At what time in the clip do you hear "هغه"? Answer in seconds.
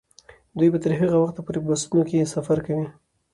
1.01-1.17